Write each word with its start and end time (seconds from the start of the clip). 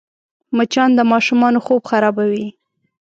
مچان 0.57 0.89
د 0.95 0.99
ماشومانو 1.11 1.59
خوب 1.65 1.81
خرابوي 1.89 2.47